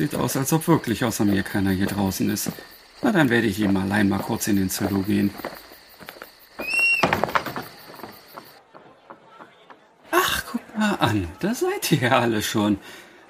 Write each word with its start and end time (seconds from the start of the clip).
Sieht 0.00 0.14
aus, 0.14 0.34
als 0.34 0.50
ob 0.54 0.66
wirklich 0.66 1.04
außer 1.04 1.26
mir 1.26 1.42
keiner 1.42 1.72
hier 1.72 1.84
draußen 1.84 2.30
ist. 2.30 2.50
Na, 3.02 3.12
dann 3.12 3.28
werde 3.28 3.46
ich 3.46 3.60
ihm 3.60 3.76
allein 3.76 4.08
mal 4.08 4.20
kurz 4.20 4.48
in 4.48 4.56
den 4.56 4.70
Zulu 4.70 5.02
gehen. 5.02 5.28
Ach, 10.10 10.44
guck 10.50 10.78
mal 10.78 10.94
an, 10.94 11.28
da 11.40 11.54
seid 11.54 11.92
ihr 11.92 11.98
ja 11.98 12.18
alle 12.18 12.40
schon. 12.40 12.78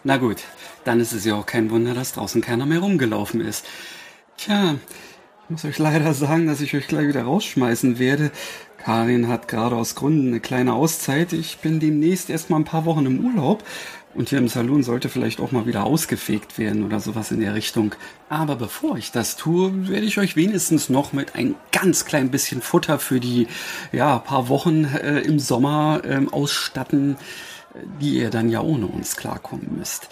Na 0.05 0.19
gut, 0.19 0.45
dann 0.85 1.01
ist 1.01 1.11
es 1.13 1.25
ja 1.25 1.35
auch 1.35 1.45
kein 1.45 1.73
Wunder, 1.73 1.93
dass 1.93 2.13
draußen 2.13 2.41
keiner 2.41 2.67
mehr 2.67 2.79
rumgelaufen 2.79 3.41
ist. 3.41 3.67
Tja, 4.37 4.77
ich 5.43 5.51
muss 5.51 5.65
euch 5.65 5.79
leider 5.79 6.15
sagen, 6.15 6.47
dass 6.47 6.61
ich 6.61 6.77
euch 6.77 6.87
gleich 6.87 7.09
wieder 7.09 7.25
rausschmeißen 7.25 7.99
werde. 7.99 8.31
Karin 8.79 9.27
hat 9.27 9.49
gerade 9.49 9.75
aus 9.75 9.97
Gründen 9.97 10.29
eine 10.29 10.39
kleine 10.39 10.75
Auszeit. 10.75 11.33
Ich 11.33 11.59
bin 11.59 11.81
demnächst 11.81 12.31
erst 12.31 12.49
mal 12.49 12.59
ein 12.59 12.65
paar 12.65 12.85
Wochen 12.85 13.07
im 13.07 13.25
Urlaub 13.25 13.65
und 14.15 14.29
hier 14.29 14.39
im 14.39 14.49
Salon 14.49 14.83
sollte 14.83 15.09
vielleicht 15.09 15.41
auch 15.41 15.53
mal 15.53 15.67
wieder 15.67 15.85
ausgefegt 15.85 16.59
werden 16.59 16.85
oder 16.85 17.01
sowas 17.01 17.31
in 17.31 17.41
der 17.41 17.55
Richtung. 17.55 17.95
Aber 18.29 18.57
bevor 18.57 18.97
ich 18.97 19.13
das 19.13 19.37
tue, 19.37 19.89
werde 19.89 20.07
ich 20.07 20.19
euch 20.19 20.37
wenigstens 20.37 20.89
noch 20.89 21.13
mit 21.13 21.37
ein 21.37 21.55
ganz 21.71 22.05
klein 22.05 22.31
bisschen 22.31 22.61
Futter 22.61 22.99
für 22.99 23.21
die 23.21 23.47
ja, 23.93 24.19
paar 24.19 24.49
Wochen 24.49 24.85
äh, 24.85 25.21
im 25.21 25.39
Sommer 25.39 26.03
äh, 26.05 26.21
ausstatten, 26.31 27.17
die 28.01 28.19
ihr 28.19 28.31
dann 28.31 28.51
ja 28.51 28.61
ohne 28.61 28.87
uns 28.87 29.17
klarkommen 29.17 29.77
müsst. 29.79 30.09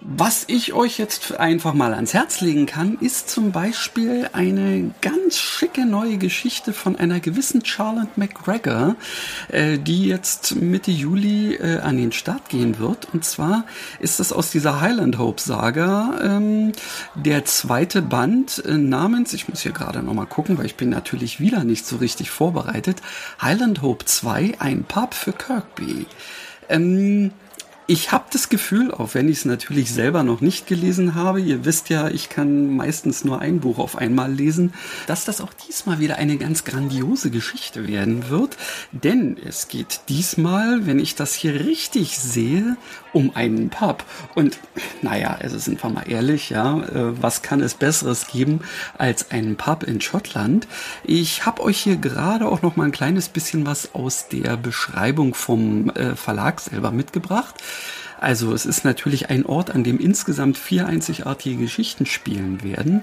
Was 0.00 0.44
ich 0.48 0.74
euch 0.74 0.98
jetzt 0.98 1.40
einfach 1.40 1.72
mal 1.72 1.94
ans 1.94 2.12
Herz 2.12 2.42
legen 2.42 2.66
kann, 2.66 2.98
ist 3.00 3.30
zum 3.30 3.52
Beispiel 3.52 4.28
eine 4.34 4.92
ganz 5.00 5.38
schicke 5.38 5.86
neue 5.86 6.18
Geschichte 6.18 6.74
von 6.74 6.96
einer 6.96 7.20
gewissen 7.20 7.64
Charlotte 7.64 8.10
McGregor, 8.16 8.96
äh, 9.48 9.78
die 9.78 10.06
jetzt 10.06 10.56
Mitte 10.56 10.90
Juli 10.90 11.54
äh, 11.54 11.78
an 11.78 11.96
den 11.96 12.12
Start 12.12 12.50
gehen 12.50 12.78
wird. 12.78 13.14
Und 13.14 13.24
zwar 13.24 13.64
ist 13.98 14.20
das 14.20 14.32
aus 14.32 14.50
dieser 14.50 14.82
Highland 14.82 15.18
Hope 15.18 15.40
Saga 15.40 16.18
ähm, 16.22 16.72
der 17.14 17.46
zweite 17.46 18.02
Band 18.02 18.62
äh, 18.66 18.72
namens, 18.72 19.32
ich 19.32 19.48
muss 19.48 19.62
hier 19.62 19.72
gerade 19.72 20.02
nochmal 20.02 20.26
gucken, 20.26 20.58
weil 20.58 20.66
ich 20.66 20.76
bin 20.76 20.90
natürlich 20.90 21.40
wieder 21.40 21.64
nicht 21.64 21.86
so 21.86 21.96
richtig 21.96 22.30
vorbereitet, 22.30 23.00
Highland 23.40 23.80
Hope 23.80 24.04
2, 24.04 24.56
ein 24.58 24.84
Pub 24.84 25.14
für 25.14 25.32
Kirkby. 25.32 26.06
Ähm, 26.68 27.32
ich 27.86 28.12
habe 28.12 28.24
das 28.32 28.48
Gefühl, 28.48 28.92
auch 28.92 29.12
wenn 29.12 29.28
ich 29.28 29.38
es 29.38 29.44
natürlich 29.44 29.92
selber 29.92 30.22
noch 30.22 30.40
nicht 30.40 30.66
gelesen 30.66 31.14
habe, 31.14 31.40
ihr 31.40 31.66
wisst 31.66 31.90
ja, 31.90 32.08
ich 32.08 32.30
kann 32.30 32.74
meistens 32.74 33.24
nur 33.24 33.40
ein 33.40 33.60
Buch 33.60 33.78
auf 33.78 33.96
einmal 33.96 34.32
lesen, 34.32 34.72
dass 35.06 35.24
das 35.26 35.42
auch 35.42 35.52
diesmal 35.52 35.98
wieder 35.98 36.16
eine 36.16 36.38
ganz 36.38 36.64
grandiose 36.64 37.30
Geschichte 37.30 37.86
werden 37.86 38.30
wird. 38.30 38.56
Denn 38.92 39.36
es 39.36 39.68
geht 39.68 40.00
diesmal, 40.08 40.86
wenn 40.86 40.98
ich 40.98 41.14
das 41.14 41.34
hier 41.34 41.54
richtig 41.66 42.18
sehe, 42.18 42.76
um 43.12 43.36
einen 43.36 43.68
Pub. 43.68 44.04
Und 44.34 44.58
naja, 45.02 45.36
also 45.40 45.58
sind 45.58 45.82
wir 45.82 45.90
mal 45.90 46.08
ehrlich, 46.08 46.50
ja, 46.50 46.80
äh, 46.80 47.22
was 47.22 47.42
kann 47.42 47.60
es 47.60 47.74
Besseres 47.74 48.26
geben 48.26 48.60
als 48.96 49.30
einen 49.30 49.56
Pub 49.56 49.82
in 49.84 50.00
Schottland? 50.00 50.66
Ich 51.04 51.44
habe 51.44 51.62
euch 51.62 51.80
hier 51.80 51.96
gerade 51.96 52.48
auch 52.48 52.62
noch 52.62 52.76
mal 52.76 52.84
ein 52.84 52.92
kleines 52.92 53.28
bisschen 53.28 53.66
was 53.66 53.94
aus 53.94 54.28
der 54.28 54.56
Beschreibung 54.56 55.34
vom 55.34 55.90
äh, 55.90 56.16
Verlag 56.16 56.60
selber 56.60 56.90
mitgebracht. 56.90 57.54
Also 58.24 58.54
es 58.54 58.64
ist 58.64 58.84
natürlich 58.84 59.28
ein 59.28 59.44
Ort, 59.44 59.70
an 59.70 59.84
dem 59.84 59.98
insgesamt 59.98 60.56
vier 60.56 60.86
einzigartige 60.86 61.56
Geschichten 61.56 62.06
spielen 62.06 62.62
werden. 62.62 63.02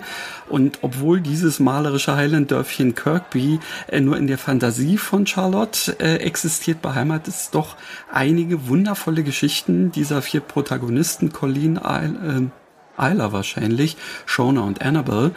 Und 0.50 0.80
obwohl 0.82 1.22
dieses 1.22 1.59
malerische 1.59 2.16
Highland-Dörfchen 2.16 2.96
Kirkby 2.96 3.59
äh, 3.88 4.00
nur 4.00 4.18
in 4.18 4.26
der 4.26 4.40
Fantasie 4.40 4.98
von 4.98 5.28
Charlotte 5.28 5.96
äh, 6.00 6.16
existiert, 6.18 6.82
beheimatet 6.82 7.28
es 7.36 7.52
doch 7.52 7.76
einige 8.12 8.68
wundervolle 8.68 9.24
Geschichten 9.24 9.92
dieser 9.92 10.24
vier 10.24 10.42
Protagonisten, 10.42 11.32
Colleen, 11.32 11.76
Isle, 11.78 12.50
äh, 12.98 13.32
wahrscheinlich, 13.32 13.98
Shona 14.26 14.62
und 14.62 14.82
Annabelle. 14.82 15.32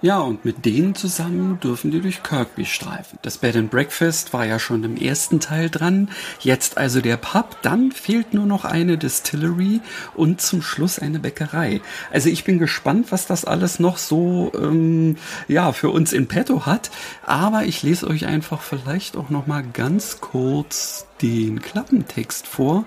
Ja, 0.00 0.20
und 0.20 0.44
mit 0.44 0.64
denen 0.64 0.94
zusammen 0.94 1.58
dürfen 1.58 1.90
die 1.90 2.00
durch 2.00 2.22
Kirkby 2.22 2.64
streifen. 2.64 3.18
Das 3.22 3.38
Bed 3.38 3.56
and 3.56 3.68
Breakfast 3.68 4.32
war 4.32 4.46
ja 4.46 4.60
schon 4.60 4.84
im 4.84 4.96
ersten 4.96 5.40
Teil 5.40 5.70
dran. 5.70 6.08
Jetzt 6.38 6.78
also 6.78 7.00
der 7.00 7.16
Pub. 7.16 7.56
Dann 7.62 7.90
fehlt 7.90 8.32
nur 8.32 8.46
noch 8.46 8.64
eine 8.64 8.96
Distillery 8.96 9.80
und 10.14 10.40
zum 10.40 10.62
Schluss 10.62 11.00
eine 11.00 11.18
Bäckerei. 11.18 11.80
Also 12.12 12.28
ich 12.28 12.44
bin 12.44 12.60
gespannt, 12.60 13.10
was 13.10 13.26
das 13.26 13.44
alles 13.44 13.80
noch 13.80 13.98
so 13.98 14.52
ähm, 14.54 15.16
ja 15.48 15.72
für 15.72 15.90
uns 15.90 16.12
in 16.12 16.28
petto 16.28 16.64
hat. 16.64 16.92
Aber 17.26 17.64
ich 17.64 17.82
lese 17.82 18.06
euch 18.06 18.26
einfach 18.26 18.62
vielleicht 18.62 19.16
auch 19.16 19.30
noch 19.30 19.48
mal 19.48 19.64
ganz 19.64 20.20
kurz 20.20 21.06
den 21.22 21.60
Klappentext 21.60 22.46
vor. 22.46 22.84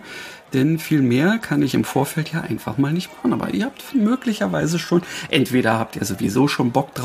Denn 0.53 0.79
viel 0.79 1.01
mehr 1.01 1.37
kann 1.37 1.61
ich 1.61 1.73
im 1.73 1.85
Vorfeld 1.85 2.33
ja 2.33 2.41
einfach 2.41 2.77
mal 2.77 2.91
nicht 2.91 3.09
machen. 3.15 3.33
Aber 3.33 3.53
ihr 3.53 3.65
habt 3.65 3.95
möglicherweise 3.95 4.79
schon, 4.79 5.01
entweder 5.29 5.79
habt 5.79 5.95
ihr 5.95 6.05
sowieso 6.05 6.47
schon 6.47 6.71
Bock 6.71 6.93
drauf 6.93 7.00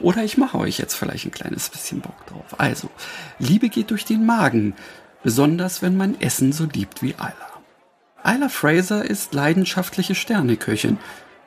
oder 0.00 0.24
ich 0.24 0.38
mache 0.38 0.58
euch 0.58 0.78
jetzt 0.78 0.94
vielleicht 0.94 1.26
ein 1.26 1.30
kleines 1.30 1.68
bisschen 1.68 2.00
Bock 2.00 2.26
drauf. 2.26 2.58
Also, 2.58 2.90
Liebe 3.38 3.68
geht 3.68 3.90
durch 3.90 4.04
den 4.04 4.26
Magen, 4.26 4.74
besonders 5.22 5.82
wenn 5.82 5.96
man 5.96 6.20
Essen 6.20 6.52
so 6.52 6.64
liebt 6.64 7.02
wie 7.02 7.10
Isla. 7.10 7.54
Isla 8.24 8.48
Fraser 8.48 9.04
ist 9.04 9.34
leidenschaftliche 9.34 10.14
Sterneköchin. 10.14 10.98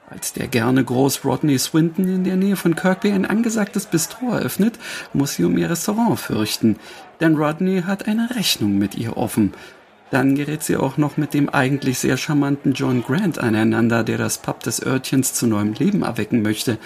Als 0.09 0.31
der 0.31 0.47
gerne 0.47 0.83
groß 0.83 1.25
Rodney 1.25 1.59
Swinton 1.59 2.07
in 2.07 2.23
der 2.23 2.37
Nähe 2.37 2.55
von 2.55 2.75
Kirkby 2.75 3.11
ein 3.11 3.25
angesagtes 3.25 3.87
Bistro 3.87 4.31
eröffnet, 4.31 4.79
muss 5.11 5.35
sie 5.35 5.43
um 5.43 5.57
ihr 5.57 5.69
Restaurant 5.69 6.19
fürchten. 6.19 6.77
Denn 7.19 7.35
Rodney 7.35 7.81
hat 7.81 8.07
eine 8.07 8.29
Rechnung 8.35 8.77
mit 8.77 8.95
ihr 8.95 9.17
offen. 9.17 9.53
Dann 10.09 10.35
gerät 10.35 10.63
sie 10.63 10.77
auch 10.77 10.97
noch 10.97 11.17
mit 11.17 11.33
dem 11.33 11.49
eigentlich 11.49 11.99
sehr 11.99 12.15
charmanten 12.15 12.71
John 12.71 13.03
Grant 13.03 13.39
aneinander, 13.39 14.05
der 14.05 14.17
das 14.17 14.37
Pub 14.37 14.61
des 14.63 14.85
Örtchens 14.85 15.33
zu 15.33 15.47
neuem 15.47 15.73
Leben 15.73 16.03
erwecken 16.03 16.41
möchte. 16.41 16.77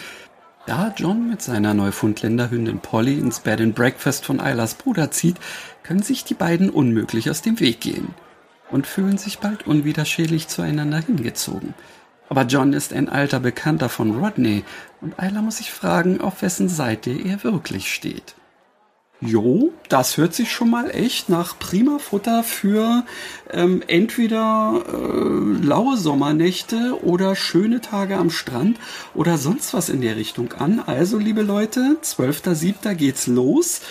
Da 0.67 0.93
John 0.95 1.27
mit 1.27 1.41
seiner 1.41 1.73
Neufundländerhündin 1.73 2.79
Polly 2.79 3.17
ins 3.17 3.39
Bed 3.39 3.61
and 3.61 3.75
Breakfast 3.75 4.25
von 4.25 4.39
Islas 4.39 4.75
Bruder 4.75 5.09
zieht, 5.09 5.37
können 5.81 6.03
sich 6.03 6.23
die 6.23 6.35
beiden 6.35 6.69
unmöglich 6.69 7.29
aus 7.29 7.41
dem 7.41 7.59
Weg 7.59 7.81
gehen 7.81 8.13
und 8.69 8.85
fühlen 8.85 9.17
sich 9.17 9.39
bald 9.39 9.65
unwiderstehlich 9.65 10.47
zueinander 10.47 10.99
hingezogen. 10.99 11.73
Aber 12.29 12.43
John 12.43 12.73
ist 12.73 12.93
ein 12.93 13.09
alter 13.09 13.39
Bekannter 13.39 13.89
von 13.89 14.23
Rodney 14.23 14.63
und 15.01 15.15
Isla 15.19 15.41
muss 15.41 15.57
sich 15.57 15.71
fragen, 15.71 16.21
auf 16.21 16.41
wessen 16.43 16.69
Seite 16.69 17.09
er 17.11 17.43
wirklich 17.43 17.91
steht. 17.91 18.35
Jo, 19.23 19.71
das 19.87 20.17
hört 20.17 20.33
sich 20.33 20.51
schon 20.51 20.71
mal 20.71 20.89
echt 20.89 21.29
nach 21.29 21.59
prima 21.59 21.99
Futter 21.99 22.43
für 22.43 23.05
ähm, 23.51 23.83
entweder 23.85 24.83
äh, 24.91 25.63
laue 25.63 25.95
Sommernächte 25.95 26.97
oder 27.03 27.35
schöne 27.35 27.81
Tage 27.81 28.17
am 28.17 28.31
Strand 28.31 28.79
oder 29.13 29.37
sonst 29.37 29.75
was 29.75 29.89
in 29.89 30.01
der 30.01 30.15
Richtung 30.15 30.53
an. 30.53 30.81
Also, 30.83 31.19
liebe 31.19 31.43
Leute, 31.43 31.97
12.07. 32.01 32.95
geht's 32.95 33.27
los. 33.27 33.81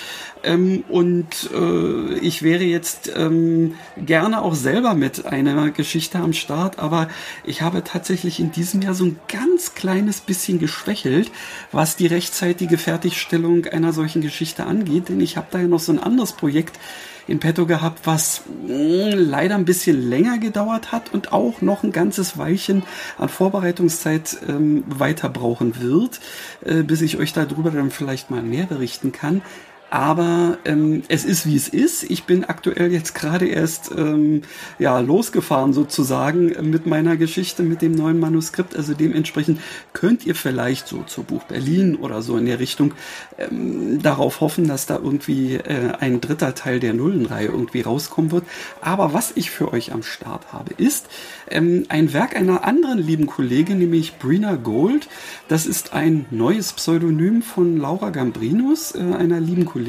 Ähm, 0.42 0.84
und 0.88 1.50
äh, 1.52 2.14
ich 2.20 2.42
wäre 2.42 2.64
jetzt 2.64 3.12
ähm, 3.14 3.74
gerne 3.98 4.42
auch 4.42 4.54
selber 4.54 4.94
mit 4.94 5.26
einer 5.26 5.70
Geschichte 5.70 6.18
am 6.18 6.32
Start, 6.32 6.78
aber 6.78 7.08
ich 7.44 7.62
habe 7.62 7.84
tatsächlich 7.84 8.40
in 8.40 8.50
diesem 8.50 8.80
Jahr 8.80 8.94
so 8.94 9.04
ein 9.04 9.18
ganz 9.28 9.74
kleines 9.74 10.20
bisschen 10.20 10.58
geschwächelt, 10.58 11.30
was 11.72 11.96
die 11.96 12.06
rechtzeitige 12.06 12.78
Fertigstellung 12.78 13.66
einer 13.66 13.92
solchen 13.92 14.22
Geschichte 14.22 14.64
angeht, 14.64 15.08
denn 15.08 15.19
ich 15.20 15.36
habe 15.36 15.48
da 15.50 15.58
ja 15.58 15.66
noch 15.66 15.80
so 15.80 15.92
ein 15.92 15.98
anderes 15.98 16.32
Projekt 16.32 16.78
in 17.26 17.38
petto 17.38 17.64
gehabt, 17.64 18.06
was 18.06 18.42
mh, 18.66 19.12
hm, 19.12 19.18
leider 19.18 19.54
ein 19.54 19.64
bisschen 19.64 20.08
länger 20.08 20.38
gedauert 20.38 20.92
hat 20.92 21.14
und 21.14 21.32
auch 21.32 21.60
noch 21.62 21.82
ein 21.82 21.92
ganzes 21.92 22.38
Weilchen 22.38 22.82
an 23.18 23.28
Vorbereitungszeit 23.28 24.38
ähm, 24.48 24.84
weiter 24.86 25.28
brauchen 25.28 25.80
wird, 25.80 26.20
äh, 26.64 26.82
bis 26.82 27.02
ich 27.02 27.18
euch 27.18 27.32
darüber 27.32 27.70
dann 27.70 27.90
vielleicht 27.90 28.30
mal 28.30 28.42
mehr 28.42 28.66
berichten 28.66 29.12
kann. 29.12 29.42
Aber 29.90 30.58
ähm, 30.64 31.02
es 31.08 31.24
ist 31.24 31.46
wie 31.46 31.56
es 31.56 31.66
ist. 31.66 32.04
Ich 32.04 32.22
bin 32.22 32.44
aktuell 32.44 32.92
jetzt 32.92 33.12
gerade 33.16 33.46
erst 33.48 33.90
ähm, 33.90 34.42
ja 34.78 35.00
losgefahren 35.00 35.72
sozusagen 35.72 36.70
mit 36.70 36.86
meiner 36.86 37.16
Geschichte 37.16 37.64
mit 37.64 37.82
dem 37.82 37.92
neuen 37.96 38.20
Manuskript. 38.20 38.76
Also 38.76 38.94
dementsprechend 38.94 39.60
könnt 39.92 40.24
ihr 40.24 40.36
vielleicht 40.36 40.86
so 40.86 41.02
zur 41.02 41.24
Buch 41.24 41.42
Berlin 41.42 41.96
oder 41.96 42.22
so 42.22 42.36
in 42.36 42.46
der 42.46 42.60
Richtung 42.60 42.94
ähm, 43.36 44.00
darauf 44.00 44.40
hoffen, 44.40 44.68
dass 44.68 44.86
da 44.86 44.94
irgendwie 44.94 45.56
äh, 45.56 45.92
ein 45.98 46.20
dritter 46.20 46.54
Teil 46.54 46.78
der 46.78 46.94
Nullenreihe 46.94 47.48
irgendwie 47.48 47.80
rauskommen 47.80 48.30
wird. 48.30 48.44
Aber 48.80 49.12
was 49.12 49.32
ich 49.34 49.50
für 49.50 49.72
euch 49.72 49.92
am 49.92 50.04
Start 50.04 50.52
habe, 50.52 50.72
ist 50.76 51.08
ähm, 51.50 51.86
ein 51.88 52.12
Werk 52.12 52.36
einer 52.36 52.62
anderen 52.62 52.98
lieben 53.00 53.26
Kollegin, 53.26 53.80
nämlich 53.80 54.18
Brina 54.18 54.54
Gold. 54.54 55.08
Das 55.48 55.66
ist 55.66 55.94
ein 55.94 56.26
neues 56.30 56.72
Pseudonym 56.74 57.42
von 57.42 57.76
Laura 57.76 58.10
Gambrinus, 58.10 58.94
äh, 58.94 59.00
einer 59.00 59.40
lieben 59.40 59.64
Kollegin. 59.64 59.79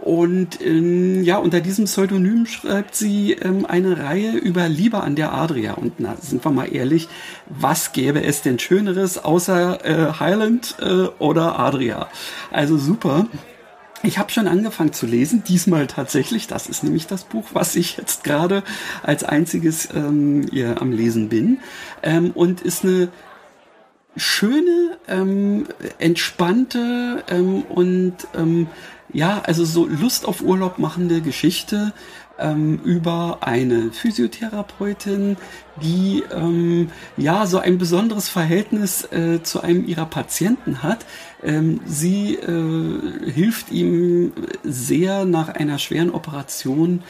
Und 0.00 0.62
ähm, 0.62 1.22
ja, 1.24 1.36
unter 1.36 1.60
diesem 1.60 1.84
Pseudonym 1.84 2.46
schreibt 2.46 2.94
sie 2.94 3.32
ähm, 3.32 3.66
eine 3.66 3.98
Reihe 3.98 4.32
über 4.32 4.66
Liebe 4.68 5.02
an 5.02 5.14
der 5.14 5.34
Adria. 5.34 5.74
Und 5.74 6.00
na, 6.00 6.16
sind 6.16 6.42
wir 6.44 6.50
mal 6.50 6.72
ehrlich, 6.72 7.08
was 7.48 7.92
gäbe 7.92 8.22
es 8.22 8.40
denn 8.40 8.58
Schöneres 8.58 9.22
außer 9.22 9.84
äh, 9.84 10.12
Highland 10.18 10.76
äh, 10.80 11.08
oder 11.18 11.58
Adria? 11.58 12.08
Also 12.50 12.78
super. 12.78 13.26
Ich 14.02 14.16
habe 14.16 14.30
schon 14.30 14.48
angefangen 14.48 14.94
zu 14.94 15.04
lesen, 15.04 15.44
diesmal 15.46 15.86
tatsächlich. 15.86 16.46
Das 16.46 16.66
ist 16.66 16.82
nämlich 16.82 17.06
das 17.06 17.24
Buch, 17.24 17.48
was 17.52 17.76
ich 17.76 17.98
jetzt 17.98 18.24
gerade 18.24 18.62
als 19.02 19.24
einziges 19.24 19.90
ähm, 19.94 20.46
am 20.78 20.92
Lesen 20.92 21.28
bin. 21.28 21.58
Ähm, 22.02 22.30
und 22.30 22.62
ist 22.62 22.84
eine 22.84 23.08
schöne, 24.20 24.98
ähm, 25.08 25.66
entspannte 25.98 27.24
ähm, 27.28 27.62
und 27.62 28.14
ähm, 28.34 28.68
ja, 29.12 29.40
also 29.44 29.64
so 29.64 29.86
Lust 29.86 30.26
auf 30.26 30.42
Urlaub 30.42 30.78
machende 30.78 31.20
Geschichte 31.20 31.92
ähm, 32.38 32.80
über 32.84 33.38
eine 33.40 33.90
Physiotherapeutin, 33.92 35.36
die 35.82 36.22
ähm, 36.32 36.90
ja 37.16 37.46
so 37.46 37.58
ein 37.58 37.78
besonderes 37.78 38.28
Verhältnis 38.28 39.04
äh, 39.10 39.42
zu 39.42 39.62
einem 39.62 39.86
ihrer 39.86 40.06
Patienten 40.06 40.82
hat. 40.82 41.06
Ähm, 41.42 41.80
sie 41.86 42.34
äh, 42.34 43.30
hilft 43.30 43.70
ihm 43.70 44.32
sehr 44.62 45.24
nach 45.24 45.48
einer 45.48 45.78
schweren 45.78 46.10
Operation 46.10 47.02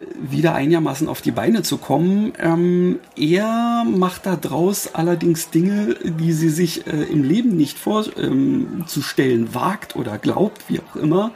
wieder 0.00 0.54
einigermaßen 0.54 1.08
auf 1.08 1.20
die 1.22 1.32
Beine 1.32 1.62
zu 1.62 1.76
kommen. 1.76 2.32
Ähm, 2.38 3.00
er 3.16 3.84
macht 3.84 4.26
da 4.26 4.36
draus 4.36 4.94
allerdings 4.94 5.50
Dinge, 5.50 5.96
die 6.04 6.32
sie 6.32 6.50
sich 6.50 6.86
äh, 6.86 7.02
im 7.04 7.24
Leben 7.24 7.56
nicht 7.56 7.78
vorzustellen 7.78 9.42
ähm, 9.42 9.54
wagt 9.54 9.96
oder 9.96 10.18
glaubt, 10.18 10.68
wie 10.68 10.80
auch 10.80 10.96
immer. 10.96 11.32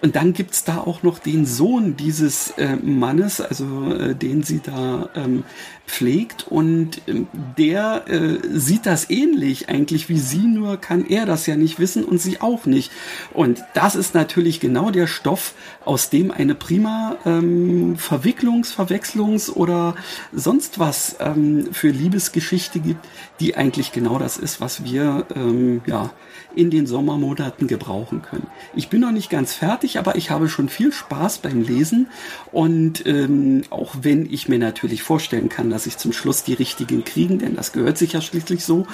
Und 0.00 0.14
dann 0.14 0.32
gibt's 0.32 0.62
da 0.62 0.78
auch 0.78 1.02
noch 1.02 1.18
den 1.18 1.44
Sohn 1.44 1.96
dieses 1.96 2.50
äh, 2.52 2.76
Mannes, 2.76 3.40
also 3.40 3.92
äh, 3.92 4.14
den 4.14 4.44
sie 4.44 4.60
da 4.60 5.08
ähm, 5.16 5.42
pflegt. 5.88 6.46
Und 6.46 7.02
ähm, 7.08 7.26
der 7.56 8.04
äh, 8.06 8.38
sieht 8.48 8.86
das 8.86 9.10
ähnlich 9.10 9.68
eigentlich 9.68 10.08
wie 10.08 10.18
sie, 10.18 10.46
nur 10.46 10.76
kann 10.76 11.04
er 11.04 11.26
das 11.26 11.46
ja 11.46 11.56
nicht 11.56 11.80
wissen 11.80 12.04
und 12.04 12.20
sie 12.20 12.40
auch 12.40 12.64
nicht. 12.66 12.92
Und 13.34 13.64
das 13.74 13.96
ist 13.96 14.14
natürlich 14.14 14.60
genau 14.60 14.90
der 14.90 15.08
Stoff, 15.08 15.54
aus 15.84 16.10
dem 16.10 16.30
eine 16.30 16.54
prima 16.54 17.16
ähm, 17.24 17.96
Verwicklungs-, 17.96 18.72
Verwechslungs- 18.72 19.50
oder 19.50 19.96
sonst 20.32 20.78
was 20.78 21.16
ähm, 21.18 21.70
für 21.72 21.88
Liebesgeschichte 21.88 22.78
gibt, 22.78 23.04
die 23.40 23.56
eigentlich 23.56 23.90
genau 23.90 24.18
das 24.18 24.36
ist, 24.36 24.60
was 24.60 24.84
wir 24.84 25.26
ähm, 25.34 25.80
ja 25.86 26.10
in 26.54 26.70
den 26.70 26.86
Sommermonaten 26.86 27.68
gebrauchen 27.68 28.22
können. 28.22 28.46
Ich 28.74 28.88
bin 28.88 29.00
noch 29.00 29.12
nicht 29.12 29.30
ganz 29.30 29.54
fertig, 29.54 29.87
aber 29.96 30.16
ich 30.16 30.30
habe 30.30 30.48
schon 30.48 30.68
viel 30.68 30.92
Spaß 30.92 31.38
beim 31.38 31.62
Lesen 31.62 32.08
und 32.52 33.06
ähm, 33.06 33.62
auch 33.70 33.94
wenn 34.02 34.30
ich 34.30 34.48
mir 34.48 34.58
natürlich 34.58 35.02
vorstellen 35.02 35.48
kann, 35.48 35.70
dass 35.70 35.86
ich 35.86 35.96
zum 35.96 36.12
Schluss 36.12 36.42
die 36.42 36.54
richtigen 36.54 37.04
kriegen, 37.04 37.38
denn 37.38 37.54
das 37.54 37.72
gehört 37.72 37.96
sich 37.96 38.12
ja 38.12 38.20
schließlich 38.20 38.64
so, 38.64 38.86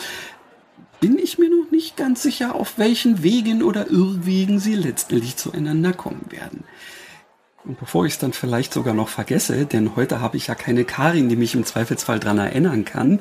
bin 1.01 1.19
ich 1.19 1.39
mir 1.39 1.51
noch 1.51 1.71
nicht 1.71 1.97
ganz 1.97 2.23
sicher, 2.23 2.55
auf 2.55 2.79
welchen 2.79 3.23
Wegen 3.23 3.63
oder 3.63 3.91
Irrwegen 3.91 4.61
sie 4.61 4.75
letztendlich 4.75 5.37
zueinander 5.37 5.93
kommen 5.93 6.27
werden. 6.31 6.65
Und 7.67 7.81
bevor 7.81 8.05
ich 8.05 8.13
es 8.13 8.19
dann 8.19 8.35
vielleicht 8.35 8.75
sogar 8.75 8.93
noch 8.93 9.09
vergesse, 9.09 9.65
denn 9.65 9.97
heute 9.97 10.21
habe 10.21 10.37
ich 10.37 10.49
ja 10.49 10.55
keine 10.55 10.85
Karin, 10.85 11.31
die 11.31 11.37
mich 11.37 11.55
im 11.55 11.65
Zweifelsfall 11.65 12.21
dran 12.21 12.37
erinnern 12.37 12.85
kann, 12.85 13.21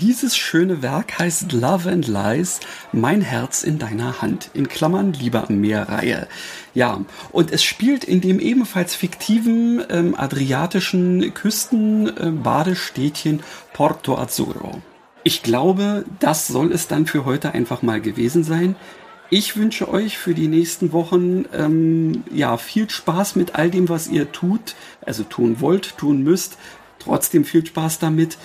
dieses 0.00 0.36
schöne 0.36 0.82
Werk 0.82 1.18
heißt 1.18 1.50
Love 1.50 1.90
and 1.90 2.06
Lies, 2.06 2.60
Mein 2.92 3.22
Herz 3.22 3.64
in 3.64 3.80
deiner 3.80 4.22
Hand, 4.22 4.50
in 4.54 4.68
Klammern 4.68 5.14
Liebe 5.14 5.48
am 5.48 5.60
Meer 5.60 5.88
Reihe. 5.88 6.28
Ja, 6.74 7.00
und 7.32 7.50
es 7.50 7.64
spielt 7.64 8.04
in 8.04 8.20
dem 8.20 8.38
ebenfalls 8.38 8.94
fiktiven 8.94 9.82
ähm, 9.90 10.14
adriatischen 10.16 11.34
Küstenbadestädtchen 11.34 13.40
äh, 13.40 13.42
Porto 13.72 14.16
Azzurro. 14.16 14.80
Ich 15.24 15.42
glaube, 15.42 16.04
das 16.20 16.46
soll 16.46 16.70
es 16.70 16.86
dann 16.86 17.06
für 17.06 17.24
heute 17.24 17.52
einfach 17.52 17.82
mal 17.82 18.00
gewesen 18.00 18.44
sein. 18.44 18.76
Ich 19.34 19.56
wünsche 19.56 19.88
euch 19.88 20.18
für 20.18 20.34
die 20.34 20.46
nächsten 20.46 20.92
Wochen 20.92 21.46
ähm, 21.54 22.22
ja 22.30 22.58
viel 22.58 22.90
Spaß 22.90 23.34
mit 23.34 23.54
all 23.54 23.70
dem, 23.70 23.88
was 23.88 24.08
ihr 24.08 24.30
tut, 24.30 24.74
also 25.00 25.22
tun 25.22 25.62
wollt, 25.62 25.96
tun 25.96 26.22
müsst. 26.22 26.58
Trotzdem 26.98 27.46
viel 27.46 27.64
Spaß 27.64 27.98
damit. 27.98 28.36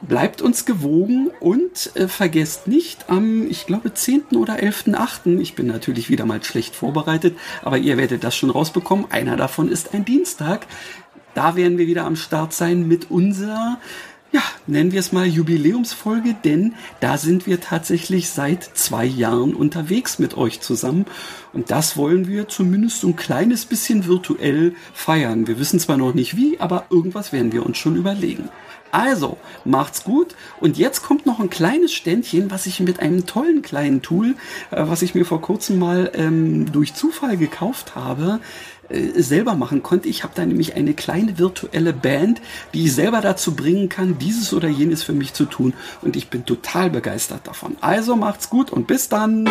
Bleibt 0.00 0.42
uns 0.42 0.64
gewogen 0.64 1.30
und 1.38 1.94
äh, 1.94 2.08
vergesst 2.08 2.66
nicht 2.66 3.08
am, 3.08 3.46
ich 3.48 3.66
glaube, 3.66 3.94
10. 3.94 4.34
oder 4.34 4.54
11.8. 4.54 5.38
Ich 5.38 5.54
bin 5.54 5.68
natürlich 5.68 6.10
wieder 6.10 6.26
mal 6.26 6.42
schlecht 6.42 6.74
vorbereitet, 6.74 7.38
aber 7.62 7.78
ihr 7.78 7.96
werdet 7.96 8.24
das 8.24 8.34
schon 8.34 8.50
rausbekommen. 8.50 9.12
Einer 9.12 9.36
davon 9.36 9.68
ist 9.68 9.94
ein 9.94 10.04
Dienstag. 10.04 10.66
Da 11.34 11.54
werden 11.54 11.78
wir 11.78 11.86
wieder 11.86 12.04
am 12.04 12.16
Start 12.16 12.52
sein 12.52 12.88
mit 12.88 13.12
unserer 13.12 13.78
ja, 14.32 14.42
nennen 14.66 14.92
wir 14.92 15.00
es 15.00 15.12
mal 15.12 15.26
Jubiläumsfolge, 15.26 16.34
denn 16.42 16.74
da 17.00 17.18
sind 17.18 17.46
wir 17.46 17.60
tatsächlich 17.60 18.30
seit 18.30 18.64
zwei 18.64 19.04
Jahren 19.04 19.54
unterwegs 19.54 20.18
mit 20.18 20.36
euch 20.36 20.60
zusammen. 20.60 21.04
Und 21.52 21.70
das 21.70 21.98
wollen 21.98 22.26
wir 22.26 22.48
zumindest 22.48 23.00
so 23.00 23.08
ein 23.08 23.16
kleines 23.16 23.66
bisschen 23.66 24.06
virtuell 24.06 24.74
feiern. 24.94 25.46
Wir 25.46 25.58
wissen 25.58 25.78
zwar 25.78 25.98
noch 25.98 26.14
nicht 26.14 26.34
wie, 26.36 26.58
aber 26.60 26.86
irgendwas 26.88 27.32
werden 27.32 27.52
wir 27.52 27.66
uns 27.66 27.76
schon 27.76 27.96
überlegen. 27.96 28.48
Also, 28.92 29.38
macht's 29.64 30.04
gut. 30.04 30.36
Und 30.60 30.76
jetzt 30.76 31.02
kommt 31.02 31.24
noch 31.24 31.40
ein 31.40 31.48
kleines 31.48 31.94
Ständchen, 31.94 32.50
was 32.50 32.66
ich 32.66 32.78
mit 32.80 33.00
einem 33.00 33.24
tollen 33.24 33.62
kleinen 33.62 34.02
Tool, 34.02 34.34
äh, 34.70 34.84
was 34.86 35.00
ich 35.00 35.14
mir 35.14 35.24
vor 35.24 35.40
kurzem 35.40 35.78
mal 35.78 36.10
ähm, 36.14 36.70
durch 36.70 36.92
Zufall 36.92 37.38
gekauft 37.38 37.94
habe, 37.94 38.40
äh, 38.92 39.22
selber 39.22 39.54
machen 39.54 39.82
konnte. 39.82 40.08
Ich 40.08 40.22
habe 40.22 40.34
da 40.34 40.44
nämlich 40.44 40.74
eine 40.74 40.94
kleine 40.94 41.38
virtuelle 41.38 41.92
Band, 41.92 42.40
die 42.74 42.84
ich 42.84 42.94
selber 42.94 43.20
dazu 43.20 43.54
bringen 43.54 43.88
kann, 43.88 44.18
dieses 44.18 44.52
oder 44.52 44.68
jenes 44.68 45.02
für 45.02 45.12
mich 45.12 45.34
zu 45.34 45.44
tun. 45.44 45.74
Und 46.02 46.16
ich 46.16 46.28
bin 46.28 46.44
total 46.44 46.90
begeistert 46.90 47.46
davon. 47.46 47.76
Also 47.80 48.16
macht's 48.16 48.50
gut 48.50 48.70
und 48.70 48.86
bis 48.86 49.08
dann. 49.08 49.48